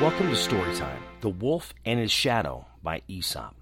Welcome 0.00 0.28
to 0.30 0.34
Storytime 0.34 0.98
The 1.20 1.28
Wolf 1.28 1.72
and 1.84 2.00
His 2.00 2.10
Shadow 2.10 2.66
by 2.82 3.02
Aesop. 3.06 3.54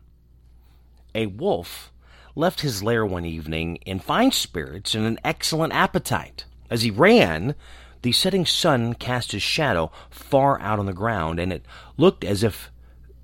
A 1.14 1.26
wolf 1.26 1.92
left 2.34 2.62
his 2.62 2.82
lair 2.82 3.04
one 3.04 3.26
evening 3.26 3.76
in 3.84 3.98
fine 4.00 4.32
spirits 4.32 4.94
and 4.94 5.04
an 5.04 5.18
excellent 5.22 5.74
appetite. 5.74 6.46
As 6.70 6.82
he 6.82 6.90
ran, 6.90 7.54
the 8.00 8.12
setting 8.12 8.46
sun 8.46 8.94
cast 8.94 9.32
his 9.32 9.42
shadow 9.42 9.92
far 10.08 10.58
out 10.62 10.78
on 10.78 10.86
the 10.86 10.94
ground, 10.94 11.38
and 11.38 11.52
it 11.52 11.66
looked 11.98 12.24
as 12.24 12.42
if 12.42 12.70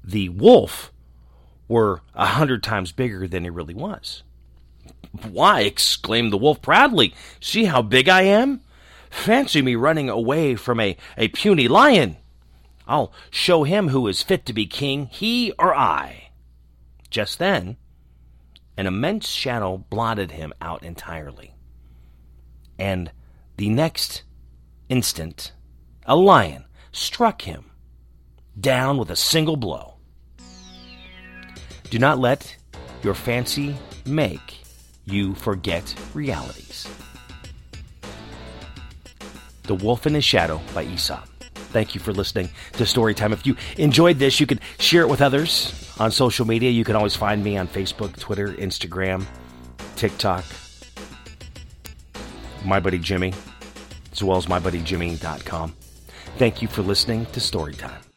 the 0.05 0.29
wolf 0.29 0.93
were 1.67 2.03
a 2.15 2.27
hundred 2.27 2.63
times 2.63 2.93
bigger 2.93 3.27
than 3.27 3.43
he 3.43 3.51
really 3.51 3.75
was. 3.75 4.23
Why, 5.31 5.63
exclaimed 5.63 6.31
the 6.31 6.37
wolf 6.37 6.61
proudly, 6.61 7.15
see 7.41 7.65
how 7.65 7.81
big 7.81 8.07
I 8.07 8.23
am? 8.23 8.61
Fancy 9.09 9.63
me 9.63 9.77
running 9.77 10.11
away 10.11 10.57
from 10.57 10.79
a, 10.79 10.95
a 11.17 11.29
puny 11.29 11.69
lion. 11.69 12.19
I'll 12.89 13.13
show 13.31 13.65
him 13.65 13.89
who 13.89 14.09
is 14.09 14.23
fit 14.23 14.47
to 14.47 14.55
be 14.55 14.67
king, 14.67 15.07
he 15.07 15.53
or 15.59 15.75
I. 15.75 16.31
Just 17.11 17.39
then, 17.39 17.77
an 18.79 18.87
immense 18.87 19.29
shadow 19.29 19.77
blotted 19.77 20.31
him 20.31 20.55
out 20.61 20.83
entirely. 20.83 21.55
And 22.79 23.13
the 23.59 23.69
next 23.69 24.23
instant, 24.89 25.53
a 26.07 26.17
lion 26.17 26.65
struck 26.91 27.43
him 27.43 27.71
down 28.59 28.97
with 28.97 29.11
a 29.11 29.17
single 29.17 29.57
blow. 29.57 29.97
Do 31.91 31.99
not 31.99 32.19
let 32.19 32.57
your 33.03 33.15
fancy 33.15 33.77
make 34.07 34.61
you 35.05 35.35
forget 35.35 35.95
realities. 36.15 36.89
The 39.65 39.75
Wolf 39.75 40.07
and 40.07 40.15
His 40.15 40.25
Shadow 40.25 40.61
by 40.75 40.85
Aesop. 40.85 41.38
Thank 41.79 41.95
you 41.95 42.01
for 42.01 42.13
listening 42.13 42.49
to 42.73 42.83
Storytime. 42.83 43.33
If 43.33 43.47
you 43.47 43.55
enjoyed 43.77 44.19
this, 44.19 44.41
you 44.41 44.47
could 44.47 44.61
share 44.81 45.03
it 45.03 45.09
with 45.09 45.23
others 45.23 45.95
on 46.01 46.11
social 46.11 46.45
media. 46.45 46.73
You 46.73 46.83
can 46.83 46.97
always 46.97 47.15
find 47.15 47.45
me 47.45 47.57
on 47.57 47.69
Facebook, 47.69 48.19
Twitter, 48.19 48.49
Instagram, 48.49 49.25
TikTok, 49.95 50.45
my 52.65 52.81
buddy 52.81 52.99
Jimmy, 52.99 53.33
as 54.11 54.25
well 54.25 54.39
as 54.39 54.47
mybuddyjimmy.com. 54.47 55.73
Thank 56.37 56.63
you 56.63 56.67
for 56.67 56.83
listening 56.83 57.27
to 57.27 57.39
Storytime. 57.39 58.08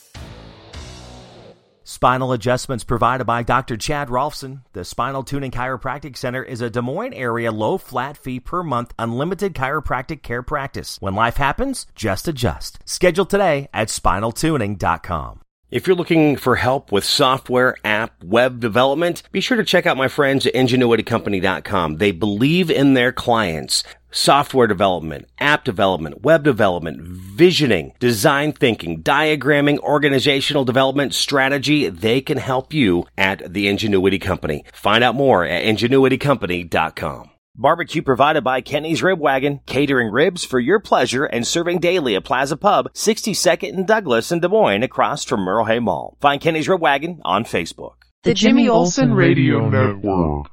Spinal 2.02 2.32
adjustments 2.32 2.84
provided 2.84 3.26
by 3.26 3.44
Dr. 3.44 3.78
Chad 3.78 4.08
Rolfson. 4.08 4.62
The 4.74 4.84
Spinal 4.84 5.22
Tuning 5.22 5.52
Chiropractic 5.52 6.18
Center 6.18 6.42
is 6.42 6.60
a 6.60 6.68
Des 6.72 6.82
Moines 6.82 7.14
area 7.14 7.52
low 7.52 7.78
flat 7.78 8.18
fee 8.18 8.40
per 8.40 8.64
month 8.64 8.92
unlimited 8.98 9.54
chiropractic 9.54 10.24
care 10.24 10.42
practice. 10.42 10.98
When 11.00 11.14
life 11.14 11.38
happens, 11.38 11.86
just 11.94 12.28
adjust. 12.28 12.80
Schedule 12.86 13.26
today 13.26 13.70
at 13.72 13.90
spinaltuning.com. 13.90 15.42
If 15.70 15.86
you're 15.86 15.96
looking 15.96 16.38
for 16.38 16.56
help 16.56 16.92
with 16.92 17.06
software, 17.06 17.76
app, 17.86 18.24
web 18.24 18.60
development, 18.60 19.22
be 19.32 19.40
sure 19.40 19.58
to 19.58 19.64
check 19.64 19.86
out 19.86 19.96
my 19.96 20.08
friends 20.08 20.48
at 20.48 20.56
ingenuitycompany.com. 20.56 21.98
They 21.98 22.12
believe 22.12 22.72
in 22.72 22.96
their 22.96 23.12
clients. 23.12 23.84
Software 24.12 24.68
development, 24.68 25.28
app 25.40 25.64
development, 25.64 26.22
web 26.22 26.44
development, 26.44 27.02
visioning, 27.02 27.94
design 28.00 28.52
thinking, 28.52 29.02
diagramming, 29.02 29.80
organizational 29.80 30.66
development, 30.66 31.14
strategy, 31.14 31.88
they 31.88 32.20
can 32.22 32.38
help 32.38 32.74
you 32.74 33.06
at 33.18 33.54
the 33.54 33.68
Ingenuity 33.68 34.20
Company. 34.20 34.66
Find 34.74 35.04
out 35.04 35.16
more 35.16 35.46
at 35.46 35.64
ingenuitycompany.com. 35.64 37.30
Barbecue 37.56 38.02
provided 38.02 38.44
by 38.44 38.62
Kenny's 38.62 39.04
Rib 39.04 39.20
Wagon, 39.20 39.60
catering 39.66 40.10
ribs 40.12 40.46
for 40.46 40.60
your 40.60 40.80
pleasure 40.80 41.26
and 41.26 41.46
serving 41.46 41.80
daily 41.80 42.16
at 42.16 42.24
Plaza 42.24 42.56
Pub, 42.56 42.92
62nd 42.94 43.74
and 43.74 43.86
Douglas 43.86 44.32
in 44.32 44.40
Des 44.40 44.48
Moines 44.48 44.84
across 44.84 45.26
from 45.26 45.42
Merle 45.42 45.66
Hay 45.66 45.80
Mall. 45.80 46.18
Find 46.22 46.42
Kenny's 46.42 46.70
Rib 46.70 46.82
Wagon 46.82 47.22
on 47.24 47.44
Facebook. 47.44 47.96
The 48.24 48.34
Jimmy 48.34 48.70
Olsen 48.70 49.14
Radio 49.14 49.70
Network. 49.70 50.48